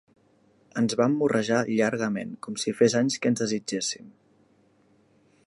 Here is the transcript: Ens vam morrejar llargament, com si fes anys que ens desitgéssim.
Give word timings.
Ens 0.81 0.95
vam 1.01 1.17
morrejar 1.19 1.59
llargament, 1.73 2.33
com 2.47 2.57
si 2.63 2.75
fes 2.81 2.97
anys 3.03 3.19
que 3.27 3.33
ens 3.33 3.45
desitgéssim. 3.45 4.11